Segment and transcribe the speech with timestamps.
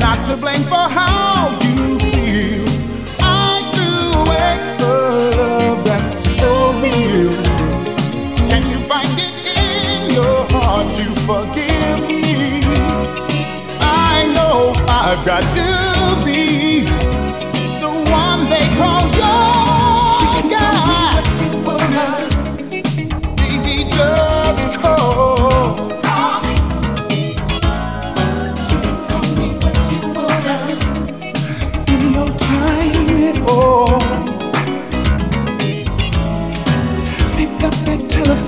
[0.00, 2.64] not to blame for how you feel.
[3.20, 3.88] I do
[4.30, 7.32] wake love that's so real.
[8.48, 9.34] Can you find it
[9.68, 12.62] in your heart to forgive me?
[13.80, 16.80] I know I've got to be
[17.84, 19.19] the one they call you.